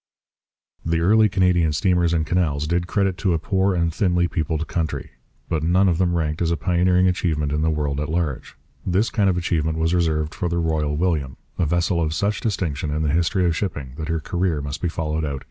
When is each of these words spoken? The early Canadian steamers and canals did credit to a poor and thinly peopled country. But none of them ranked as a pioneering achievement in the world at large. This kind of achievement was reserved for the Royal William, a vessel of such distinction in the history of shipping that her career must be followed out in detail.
The 0.83 0.99
early 0.99 1.29
Canadian 1.29 1.73
steamers 1.73 2.11
and 2.11 2.25
canals 2.25 2.65
did 2.65 2.87
credit 2.87 3.19
to 3.19 3.33
a 3.33 3.37
poor 3.37 3.75
and 3.75 3.93
thinly 3.93 4.27
peopled 4.27 4.67
country. 4.67 5.11
But 5.47 5.61
none 5.61 5.87
of 5.87 5.99
them 5.99 6.15
ranked 6.15 6.41
as 6.41 6.49
a 6.49 6.57
pioneering 6.57 7.07
achievement 7.07 7.51
in 7.51 7.61
the 7.61 7.69
world 7.69 7.99
at 7.99 8.09
large. 8.09 8.55
This 8.83 9.11
kind 9.11 9.29
of 9.29 9.37
achievement 9.37 9.77
was 9.77 9.93
reserved 9.93 10.33
for 10.33 10.49
the 10.49 10.57
Royal 10.57 10.97
William, 10.97 11.37
a 11.59 11.67
vessel 11.67 12.01
of 12.01 12.15
such 12.15 12.41
distinction 12.41 12.89
in 12.89 13.03
the 13.03 13.13
history 13.13 13.45
of 13.45 13.55
shipping 13.55 13.93
that 13.97 14.07
her 14.09 14.19
career 14.19 14.59
must 14.59 14.81
be 14.81 14.89
followed 14.89 15.23
out 15.23 15.29
in 15.29 15.33
detail. 15.33 15.39